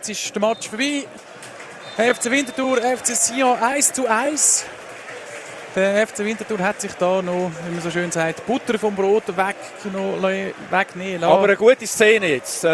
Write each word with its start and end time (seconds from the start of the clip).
Jetzt 0.00 0.08
ist 0.08 0.34
der 0.34 0.40
Match 0.40 0.66
vorbei. 0.66 1.04
FC 1.98 2.30
Winterthur, 2.30 2.78
FC 2.78 3.08
Sion 3.08 3.58
1 3.58 3.92
zu 3.92 4.06
1. 4.06 4.64
Der 5.76 6.06
FC 6.06 6.20
Winterthur 6.20 6.58
hat 6.60 6.80
sich 6.80 6.92
da 6.94 7.20
noch, 7.20 7.50
wie 7.66 7.74
man 7.74 7.82
so 7.82 7.90
schön 7.90 8.10
sagt, 8.10 8.46
Butter 8.46 8.78
vom 8.78 8.96
Brot 8.96 9.24
wegnehmen 9.28 10.22
lassen. 10.70 11.24
Aber 11.24 11.44
eine 11.44 11.56
gute 11.56 11.86
Szene 11.86 12.28
jetzt. 12.28 12.66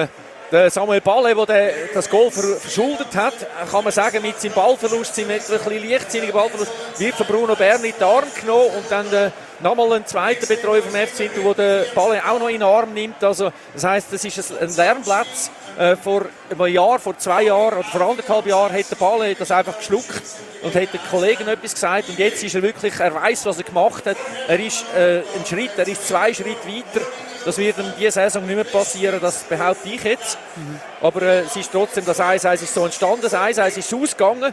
Samuel 0.69 1.01
Balle, 1.01 1.35
der 1.35 1.72
das 1.93 2.08
Goal 2.08 2.30
verschuldet 2.30 3.14
hat, 3.14 3.35
kann 3.71 3.83
man 3.83 3.92
sagen, 3.92 4.22
mit 4.22 4.40
seinem 4.40 4.54
Ballverlust, 4.54 5.15
seinem 5.15 5.30
etwas 5.30 5.67
leichtsinnigen 5.67 6.35
Ballverlust, 6.35 6.71
wird 6.99 7.15
von 7.15 7.26
Bruno 7.26 7.56
Berni 7.56 7.88
in 7.88 7.94
den 7.94 8.03
Arm 8.04 8.24
genommen 8.40 8.71
und 8.76 8.85
dann 8.88 9.12
äh, 9.12 9.30
nochmal 9.61 9.94
ein 9.94 10.06
zweiter 10.06 10.47
Betreuer 10.47 10.83
vom 10.83 10.93
FC 10.93 11.21
Winterthur, 11.21 11.54
der 11.54 11.85
den 11.85 11.94
Balle 11.94 12.22
auch 12.24 12.38
noch 12.38 12.48
in 12.48 12.54
den 12.54 12.62
Arm 12.62 12.94
nimmt. 12.94 13.22
Also, 13.24 13.51
das 13.74 13.85
heisst, 13.85 14.12
das 14.12 14.24
ist 14.24 14.53
ein 14.61 14.76
Lernplatz 14.76 15.51
äh, 15.79 15.97
vor 15.97 16.27
einem 16.51 16.73
Jahr, 16.73 16.98
vor 16.98 17.19
zwei 17.19 17.45
Jahren 17.45 17.78
oder 17.78 17.88
vor 17.88 18.01
anderthalb 18.02 18.47
Jahren 18.47 18.73
hat 18.73 18.91
der 18.91 18.97
Ball 18.97 19.35
das 19.35 19.51
einfach 19.51 19.79
geschluckt 19.79 20.23
und 20.63 20.74
hat 20.74 20.93
den 20.93 21.01
Kollegen 21.10 21.49
etwas 21.49 21.74
gesagt 21.74 22.09
und 22.09 22.19
jetzt 22.19 22.43
ist 22.43 22.55
er 22.55 22.63
wirklich, 22.63 22.95
er 22.99 23.15
weiß, 23.15 23.47
was 23.47 23.59
er 23.59 23.65
gemacht 23.65 24.07
hat. 24.07 24.16
Er 24.49 24.60
ist 24.60 24.85
äh, 24.97 25.19
ein 25.19 25.45
Schritt, 25.47 25.73
er 25.77 25.88
ist 25.88 26.07
zwei 26.07 26.33
Schritte 26.33 26.66
weiter. 26.66 27.05
Das 27.47 27.59
wird 27.59 27.79
in 27.79 27.93
dieser 27.97 28.11
Saison 28.11 28.45
nicht 28.45 28.57
mehr 28.57 28.65
passieren, 28.65 29.21
das 29.21 29.45
behaupte 29.45 29.89
ich 29.89 30.03
jetzt. 30.03 30.37
Mhm. 30.57 30.81
Aber 31.01 31.23
äh, 31.23 31.41
es 31.43 31.55
ist 31.55 31.71
trotzdem, 31.71 32.05
das 32.05 32.19
1-1 32.19 32.55
ist 32.55 32.75
so 32.75 32.85
entstanden, 32.85 33.23
das 33.23 33.35
1-1 33.35 33.79
ist 33.79 33.95
ausgegangen. 33.95 34.53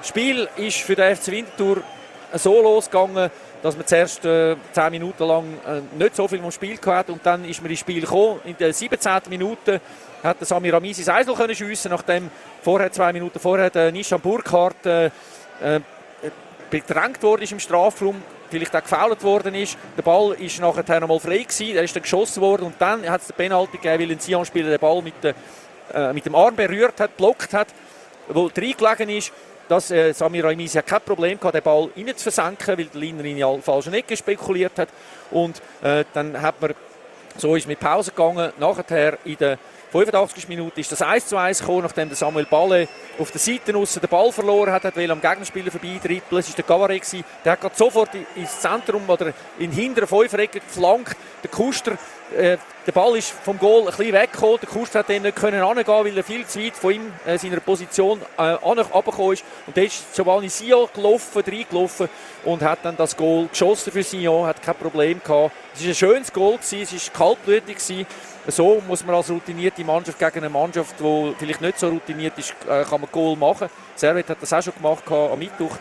Das 0.00 0.08
Spiel 0.08 0.46
ist 0.56 0.76
für 0.76 0.94
den 0.94 1.16
FC 1.16 1.28
Winterthur 1.28 1.78
so 2.34 2.60
losgegangen, 2.60 3.30
dass 3.62 3.74
man 3.74 3.86
zuerst 3.86 4.26
äh, 4.26 4.54
10 4.70 4.90
Minuten 4.90 5.24
lang 5.24 5.44
äh, 5.66 5.80
nicht 5.98 6.14
so 6.14 6.28
viel 6.28 6.40
vom 6.40 6.50
Spiel 6.50 6.78
hatte 6.84 7.12
und 7.12 7.24
dann 7.24 7.42
ist 7.46 7.62
man 7.62 7.70
ins 7.70 7.80
Spiel 7.80 8.02
gekommen. 8.02 8.40
In 8.44 8.56
der 8.58 8.74
17. 8.74 9.12
Minute 9.30 9.80
hat 10.22 10.36
Samir 10.40 10.74
Ramisi 10.74 11.04
das 11.04 11.14
Eisel 11.14 11.34
können 11.34 11.54
schiessen, 11.54 11.90
nachdem 11.90 12.30
vorher, 12.60 12.92
zwei 12.92 13.14
Minuten 13.14 13.38
vorher, 13.38 13.70
der 13.70 13.90
Nishan 13.92 14.20
Burkhardt 14.20 14.84
äh, 14.84 15.06
äh, 15.06 15.80
bedrängt 16.68 17.24
ist 17.40 17.52
im 17.52 17.60
Strafraum, 17.60 18.22
vielleicht 18.50 18.74
auch 18.74 18.82
gefoult 18.82 19.22
worden 19.22 19.54
ist. 19.54 19.76
Der 19.96 20.02
Ball 20.02 20.32
ist 20.34 20.60
nachher 20.60 21.00
nochmal 21.00 21.20
frei 21.20 21.38
gewesen, 21.38 21.76
er 21.76 21.82
ist 21.82 21.94
dann 21.94 22.02
geschossen 22.02 22.40
worden 22.40 22.66
und 22.66 22.74
dann 22.78 23.08
hat 23.08 23.20
es 23.20 23.28
den 23.28 23.36
Penalty 23.36 23.78
gegeben, 23.78 24.02
weil 24.02 24.12
ein 24.12 24.20
Sion-Spieler 24.20 24.70
den 24.70 24.80
Ball 24.80 25.02
mit, 25.02 25.22
de, 25.22 25.34
äh, 25.94 26.12
mit, 26.12 26.26
dem 26.26 26.34
Arm 26.34 26.54
berührt 26.56 27.00
hat, 27.00 27.16
blockt 27.16 27.52
hat, 27.52 27.68
wo 28.28 28.46
reingelegen 28.46 29.08
ist. 29.10 29.32
Dass 29.68 29.90
äh, 29.90 30.12
Samir 30.12 30.44
Raimisi 30.44 30.80
kein 30.82 31.00
Problem 31.00 31.38
hatte, 31.42 31.58
den 31.58 31.64
Ball 31.64 31.88
rein 31.96 32.16
zu 32.16 32.30
versenken, 32.30 32.78
weil 32.78 32.84
der 32.84 33.00
Liner 33.00 33.24
in 33.24 33.36
die 33.36 33.62
falsche 33.62 33.90
Ecke 33.90 34.16
spekuliert 34.16 34.78
hat. 34.78 34.88
Und 35.32 35.60
äh, 35.82 36.04
dann 36.14 36.40
hat 36.40 36.60
man, 36.60 36.72
so 37.38 37.56
ist 37.56 37.66
mit 37.66 37.80
Pause 37.80 38.10
gegangen, 38.10 38.52
nachher 38.58 39.18
in 39.24 39.36
der 39.36 39.58
85. 39.92 40.48
Minute 40.48 40.80
ist 40.80 40.92
das 40.92 41.00
1 41.00 41.28
zu 41.28 41.36
1 41.36 41.60
gekommen, 41.60 41.82
nachdem 41.82 42.12
Samuel 42.12 42.46
Balle 42.46 42.88
auf 43.18 43.30
der 43.30 43.40
Seite 43.40 43.74
aussen 43.76 44.00
den 44.00 44.10
Ball 44.10 44.30
verloren 44.32 44.72
hat, 44.72 44.84
hat 44.84 44.96
will 44.96 45.10
am 45.10 45.20
Gegenspieler 45.20 45.70
vorbeitrippeln. 45.70 46.40
Es 46.40 46.48
war 46.48 46.56
der 46.56 46.64
Gavare, 46.64 47.00
der 47.44 47.52
hat 47.52 47.76
sofort 47.76 48.10
ins 48.34 48.60
Zentrum 48.60 49.08
oder 49.08 49.28
in 49.58 49.70
den 49.70 49.72
hinteren 49.72 50.08
Fünferecke 50.08 50.60
geflankt. 50.60 51.16
Der 51.42 51.50
Kuster, 51.50 51.92
äh, 52.34 52.56
der 52.86 52.92
Ball 52.92 53.16
ist 53.16 53.30
vom 53.30 53.58
Goal 53.58 53.80
ein 53.80 53.86
bisschen 53.86 54.12
weggekommen. 54.12 54.58
Der 54.62 54.68
Kuster 54.68 54.98
hat 55.00 55.10
dann 55.10 55.22
nicht 55.22 55.36
können 55.36 55.60
angehen, 55.62 55.86
weil 55.86 56.16
er 56.16 56.24
viel 56.24 56.46
zu 56.46 56.60
weit 56.60 56.76
von 56.76 56.92
ihm, 56.92 57.12
äh, 57.24 57.36
seiner 57.38 57.60
Position, 57.60 58.20
äh, 58.36 58.42
runtergekommen 58.42 59.32
ist. 59.32 59.44
Und 59.66 59.76
dann 59.76 59.84
ist 59.84 60.14
Giovanni 60.14 60.48
Sion 60.48 60.88
gelaufen, 60.94 61.42
reingelaufen 61.42 62.08
und 62.44 62.62
hat 62.62 62.80
dann 62.82 62.96
das 62.96 63.16
Goal 63.16 63.48
geschossen 63.48 63.92
für 63.92 64.02
Sion, 64.02 64.46
hat 64.46 64.62
kein 64.62 64.76
Problem 64.76 65.20
gehabt. 65.22 65.52
Es 65.74 65.82
war 65.82 65.88
ein 65.88 65.94
schönes 65.94 66.32
Goal, 66.32 66.58
es 66.60 66.72
war 66.72 67.12
kaltblütig. 67.12 67.78
So 68.48 68.80
muss 68.86 69.04
man 69.04 69.16
als 69.16 69.28
routinierte 69.28 69.82
Mannschaft 69.84 70.18
gegen 70.18 70.38
eine 70.38 70.48
Mannschaft, 70.48 70.94
die 71.00 71.34
vielleicht 71.36 71.60
nicht 71.60 71.80
so 71.80 71.88
routiniert 71.88 72.38
ist, 72.38 72.54
äh, 72.68 72.84
kann 72.84 73.00
man 73.00 73.10
Goal 73.10 73.36
machen. 73.36 73.68
Servet 73.96 74.30
hat 74.30 74.38
das 74.40 74.52
auch 74.52 74.62
schon 74.62 74.74
gemacht 74.74 75.02
am 75.10 75.38
Mittwoch. 75.38 75.76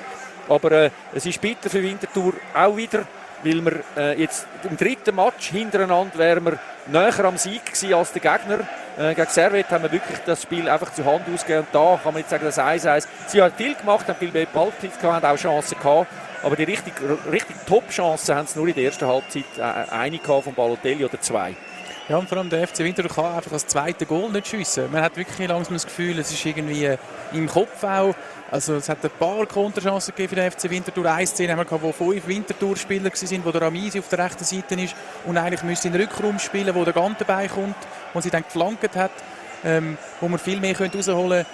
Aber 0.49 0.71
äh, 0.71 0.89
es 1.13 1.25
ist 1.25 1.39
bitter 1.41 1.69
für 1.69 1.81
Winterthur 1.81 2.33
auch 2.53 2.75
wieder, 2.75 3.07
weil 3.43 3.63
wir 3.63 3.83
äh, 3.97 4.19
jetzt 4.19 4.47
im 4.69 4.77
dritten 4.77 5.15
Match 5.15 5.49
hintereinander 5.49 6.17
wären 6.17 6.45
wir 6.45 6.59
näher 6.87 7.25
am 7.25 7.37
Sieg 7.37 7.65
gewesen 7.65 7.93
als 7.93 8.11
der 8.11 8.21
Gegner. 8.21 8.59
Äh, 8.97 9.13
gegen 9.13 9.29
Servet 9.29 9.69
haben 9.69 9.83
wir 9.83 9.91
wirklich 9.91 10.19
das 10.25 10.41
Spiel 10.43 10.69
einfach 10.69 10.93
zur 10.93 11.05
Hand 11.05 11.23
ausgegeben. 11.33 11.61
Und 11.61 11.67
da 11.73 11.99
kann 12.01 12.13
man 12.13 12.21
jetzt 12.21 12.29
sagen, 12.29 12.45
das 12.45 12.59
1-1. 12.59 13.07
Sie 13.27 13.41
haben 13.41 13.53
viel 13.53 13.75
gemacht, 13.75 14.07
haben 14.07 14.17
viel 14.17 14.31
mehr 14.31 14.45
Ballbesitz 14.45 14.99
gehabt, 14.99 15.23
haben 15.23 15.35
auch 15.35 15.39
Chancen 15.39 15.77
gehabt. 15.77 16.07
Aber 16.43 16.55
die 16.55 16.63
richtig, 16.63 16.93
richtig 17.31 17.55
Top-Chancen 17.67 18.35
haben 18.35 18.47
sie 18.47 18.59
nur 18.59 18.67
in 18.67 18.75
der 18.75 18.83
ersten 18.83 19.07
Halbzeit 19.07 19.45
äh, 19.57 19.91
eine 19.91 20.17
gehabt 20.17 20.43
von 20.43 20.53
Balotelli 20.53 21.03
oder 21.03 21.19
zwei. 21.19 21.55
Ja, 22.07 22.17
und 22.17 22.29
vor 22.29 22.37
allem 22.37 22.51
der 22.51 22.67
FC 22.67 22.79
Winter 22.79 23.01
kann 23.07 23.33
einfach 23.33 23.49
das 23.49 23.65
zweite 23.65 24.05
Goal 24.05 24.31
nicht 24.31 24.47
schiessen. 24.47 24.91
Man 24.91 25.01
hat 25.01 25.17
wirklich 25.17 25.47
langsam 25.47 25.73
das 25.73 25.87
Gefühl, 25.87 26.19
es 26.19 26.31
ist 26.31 26.45
irgendwie 26.45 26.95
im 27.33 27.47
Kopf 27.47 27.83
auch. 27.83 28.13
Also 28.51 28.75
es 28.75 28.87
hat 28.89 29.03
ein 29.03 29.09
paar 29.17 29.47
Konterchancen 29.47 30.13
gegeben 30.13 30.29
für 30.29 30.35
den 30.35 30.51
FC 30.51 30.69
Winterthur. 30.69 31.11
Eine 31.11 31.25
Szene 31.25 31.53
haben 31.53 31.59
wir 31.59 31.65
gehabt, 31.65 31.81
wo 31.81 31.91
fünf 31.91 32.27
Winterthur-Spieler 32.27 33.05
waren, 33.05 33.45
wo 33.45 33.51
der 33.51 33.61
Ramisi 33.63 33.97
auf 33.97 34.07
der 34.07 34.19
rechten 34.19 34.43
Seite 34.43 34.75
ist 34.75 34.95
und 35.25 35.35
eigentlich 35.35 35.63
müsste 35.63 35.87
in 35.87 35.93
den 35.93 36.03
Rückraum 36.03 36.37
spielen, 36.37 36.75
wo 36.75 36.83
der 36.83 36.93
Gant 36.93 37.19
dabei 37.21 37.47
kommt 37.47 37.75
und 38.13 38.21
sie 38.21 38.29
dann 38.29 38.43
geflankt 38.43 38.95
hat, 38.95 39.11
ähm, 39.63 39.97
wo 40.21 40.27
man 40.27 40.37
viel 40.37 40.59
mehr 40.59 40.79
rausholen 40.79 41.43
könnte. 41.43 41.45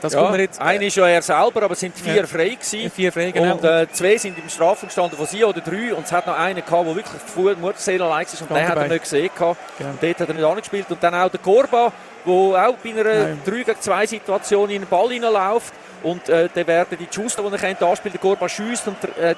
Das 0.00 0.12
ja, 0.12 0.34
jetzt, 0.36 0.60
äh, 0.60 0.64
einer 0.64 0.82
ist 0.82 0.96
ja 0.96 1.08
er 1.08 1.22
selber, 1.22 1.62
aber 1.62 1.72
es 1.72 1.80
sind 1.80 1.96
vier 1.96 2.16
ja, 2.16 2.26
frei 2.26 2.50
gewesen. 2.50 2.90
Vier 2.90 3.12
frei, 3.12 3.30
genau. 3.30 3.54
Und 3.54 3.64
äh, 3.64 3.86
zwei 3.90 4.16
sind 4.16 4.38
im 4.38 4.48
Strafraum 4.48 4.88
gestanden 4.88 5.16
von 5.16 5.26
sie 5.26 5.44
oder 5.44 5.60
drei. 5.60 5.94
Und 5.94 6.06
es 6.06 6.12
hat 6.12 6.26
noch 6.26 6.38
einen 6.38 6.64
gehabt, 6.64 6.86
der 6.86 6.94
wirklich 6.94 7.22
die 7.36 7.60
Mutterseele 7.60 8.04
allein 8.04 8.24
ist. 8.24 8.40
Und 8.40 8.50
den 8.50 8.68
hat 8.68 8.76
er 8.76 8.88
nicht 8.88 9.02
gesehen. 9.02 9.30
Gehabt. 9.34 9.58
Genau. 9.76 9.90
Und 9.90 10.02
dort 10.02 10.20
hat 10.20 10.28
er 10.28 10.34
nicht 10.34 10.44
angespielt. 10.44 10.86
Und 10.90 11.02
dann 11.02 11.14
auch 11.14 11.30
der 11.30 11.40
Korba, 11.40 11.92
der 12.24 12.32
auch 12.32 12.76
bei 12.82 12.90
einer 12.90 13.04
3 13.04 13.36
gegen 13.44 13.80
2 13.80 14.06
Situation 14.06 14.70
in 14.70 14.82
den 14.82 14.88
Ball 14.88 15.08
hineinläuft. 15.08 15.74
Und 16.02 16.28
äh, 16.28 16.48
dann 16.54 16.66
werden 16.66 16.96
die 16.98 17.08
Schuster, 17.12 17.42
die 17.42 17.52
er 17.52 17.58
kennt, 17.58 17.82
anspielt. 17.82 18.14
Der 18.14 18.20
Korba 18.20 18.48
schießt 18.48 18.86
und 18.86 18.96
äh, 19.18 19.34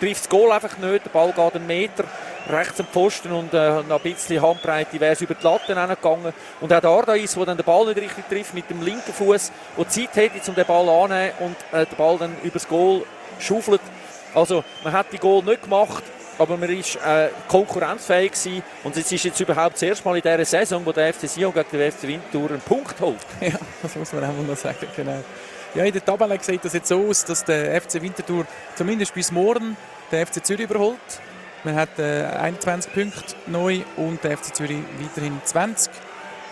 trifft 0.00 0.22
das 0.22 0.28
Goal 0.28 0.50
einfach 0.50 0.76
nicht. 0.78 1.04
Der 1.04 1.10
Ball 1.10 1.32
geht 1.32 1.54
einen 1.54 1.66
Meter 1.66 2.04
rechts 2.48 2.80
am 2.80 2.86
Pfosten 2.86 3.32
und 3.32 3.54
äh, 3.54 3.82
noch 3.82 4.04
ein 4.04 4.12
bisschen 4.12 4.42
Handbreite 4.42 5.00
wäre 5.00 5.12
es 5.12 5.20
über 5.20 5.34
die 5.34 5.44
Latte 5.44 5.74
gegangen. 5.74 6.32
Und 6.60 6.72
auch 6.72 6.80
der 6.80 6.90
Ardais, 6.90 7.34
der 7.34 7.46
dann 7.46 7.56
den 7.56 7.64
Ball 7.64 7.86
nicht 7.86 7.98
richtig 7.98 8.28
trifft 8.28 8.54
mit 8.54 8.68
dem 8.68 8.82
linken 8.82 9.12
Fuß, 9.12 9.52
der 9.78 9.88
Zeit 9.88 10.14
hätte, 10.14 10.50
um 10.50 10.54
den 10.54 10.66
Ball 10.66 10.88
anzunehmen 10.88 11.32
und 11.40 11.56
äh, 11.72 11.86
den 11.86 11.96
Ball 11.96 12.18
dann 12.18 12.36
übers 12.42 12.68
Goal 12.68 13.02
schaufelt. 13.38 13.80
Also 14.34 14.64
man 14.82 14.92
hat 14.92 15.06
die 15.12 15.18
Goal 15.18 15.42
nicht 15.44 15.62
gemacht, 15.62 16.02
aber 16.38 16.56
man 16.56 16.68
ist 16.68 16.96
äh, 16.96 17.28
konkurrenzfähig 17.48 18.32
gewesen. 18.32 18.62
und 18.82 18.96
es 18.96 19.10
ist 19.10 19.24
jetzt 19.24 19.40
überhaupt 19.40 19.74
das 19.74 19.82
erste 19.82 20.04
Mal 20.06 20.16
in 20.16 20.22
dieser 20.22 20.44
Saison, 20.44 20.84
wo 20.84 20.92
der 20.92 21.14
FC 21.14 21.28
Sion 21.28 21.52
gegen 21.52 21.70
den 21.70 21.92
FC 21.92 22.02
Winterthur 22.04 22.50
einen 22.50 22.60
Punkt 22.60 23.00
holt. 23.00 23.18
Ja, 23.40 23.58
das 23.82 23.94
muss 23.96 24.12
man 24.12 24.24
auch 24.24 24.46
noch 24.46 24.56
sagen, 24.56 24.86
genau. 24.96 25.22
Ja, 25.74 25.84
in 25.84 25.92
der 25.92 26.04
Tabelle 26.04 26.38
sieht 26.40 26.64
das 26.64 26.72
jetzt 26.72 26.88
so 26.88 27.08
aus, 27.08 27.24
dass 27.24 27.44
der 27.44 27.80
FC 27.80 28.00
Winterthur 28.00 28.46
zumindest 28.76 29.12
bis 29.14 29.32
morgen 29.32 29.76
den 30.12 30.26
FC 30.26 30.44
Zürich 30.44 30.64
überholt. 30.64 31.00
Man 31.64 31.76
hat 31.76 31.98
äh, 31.98 32.26
21 32.26 32.92
Punkte 32.92 33.34
neu 33.46 33.80
und 33.96 34.22
der 34.22 34.36
FC 34.36 34.54
Zürich 34.54 34.82
weiterhin 35.00 35.40
20. 35.42 35.90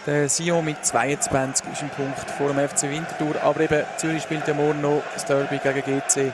Der 0.07 0.29
Sion 0.29 0.65
mit 0.65 0.85
22 0.85 1.67
ist 1.71 1.83
ein 1.83 1.91
Punkt 1.91 2.31
vor 2.31 2.49
dem 2.49 2.67
FC 2.67 2.85
Winterthur. 2.85 3.41
Aber 3.43 3.61
eben 3.61 3.85
Zürich 3.99 4.23
spielt 4.23 4.49
ja 4.49 4.55
morgen 4.55 4.81
noch 4.81 5.03
das 5.13 5.27
Derby 5.27 5.59
gegen 5.59 5.83
GC. 5.83 6.33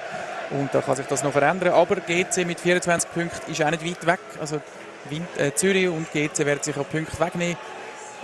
Und 0.51 0.73
da 0.73 0.81
kann 0.81 0.95
sich 0.95 1.07
das 1.07 1.25
noch 1.25 1.33
verändern. 1.33 1.75
Aber 1.75 1.97
GC 1.97 2.47
mit 2.47 2.61
24 2.61 3.11
Punkten 3.13 3.51
ist 3.51 3.61
auch 3.63 3.71
nicht 3.71 3.85
weit 3.85 4.07
weg. 4.07 4.21
Also 4.41 4.61
äh, 5.37 5.53
Zürich 5.55 5.89
und 5.89 6.11
GC 6.13 6.47
werden 6.47 6.63
sich 6.63 6.77
auch 6.79 6.89
Punkte 6.89 7.19
wegnehmen. 7.19 7.57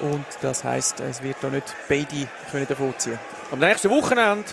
Und 0.02 0.24
das 0.40 0.62
heisst, 0.62 1.00
es 1.00 1.22
wird 1.22 1.36
da 1.40 1.48
nicht 1.48 1.74
beide 1.88 2.28
können 2.50 2.66
davon 2.68 2.94
ziehen. 2.96 3.18
Am 3.50 3.58
nächsten 3.58 3.90
Wochenende 3.90 4.44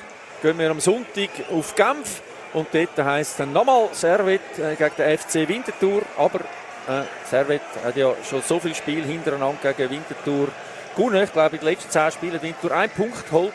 gehen 0.41 0.57
wir 0.57 0.71
am 0.71 0.79
Sonntag 0.79 1.29
auf 1.51 1.75
Genf. 1.75 2.21
Und 2.53 2.67
dort 2.73 2.97
heisst 2.97 3.31
es 3.31 3.37
dann 3.37 3.53
nochmal 3.53 3.89
Servet 3.93 4.41
äh, 4.57 4.75
gegen 4.75 4.95
den 4.97 5.17
FC 5.17 5.47
Winterthur. 5.47 6.01
Aber 6.17 6.39
äh, 6.39 7.03
Servet 7.29 7.61
hat 7.83 7.95
ja 7.95 8.13
schon 8.29 8.41
so 8.41 8.59
viele 8.59 8.75
Spiele 8.75 9.05
hintereinander 9.05 9.73
gegen 9.73 9.91
Winterthur 9.91 10.47
gewonnen. 10.95 11.23
Ich 11.23 11.31
glaube, 11.31 11.55
in 11.55 11.61
den 11.61 11.69
letzten 11.69 11.89
zehn 11.89 12.11
Spielen 12.11 12.41
Winterthur 12.41 12.71
einen 12.71 12.91
Punkt 12.91 13.25
geholt. 13.25 13.53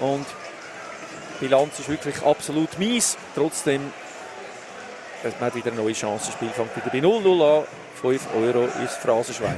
Und 0.00 0.26
die 1.40 1.44
Bilanz 1.44 1.78
ist 1.78 1.88
wirklich 1.88 2.22
absolut 2.22 2.78
mies. 2.78 3.16
Trotzdem 3.34 3.92
man 5.40 5.46
hat 5.46 5.54
wieder 5.54 5.72
eine 5.72 5.80
neue 5.80 5.92
Chance. 5.92 6.26
Das 6.26 6.34
Spiel 6.34 6.50
fängt 6.50 6.76
wieder 6.76 6.90
bei 6.90 6.98
0-0 6.98 7.58
an. 7.58 7.64
5 8.00 8.22
Euro 8.36 8.68
ist 8.84 8.98
Phrasenschwein. 8.98 9.56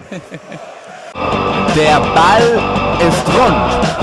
Der 1.75 2.01
Ball 2.01 2.63
ist 3.01 3.27
rund. 3.27 3.96